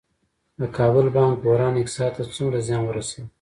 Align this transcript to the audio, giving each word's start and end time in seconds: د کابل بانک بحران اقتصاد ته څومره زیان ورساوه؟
د 0.59 0.61
کابل 0.77 1.05
بانک 1.15 1.33
بحران 1.45 1.73
اقتصاد 1.77 2.11
ته 2.15 2.23
څومره 2.35 2.59
زیان 2.67 2.83
ورساوه؟ 2.85 3.25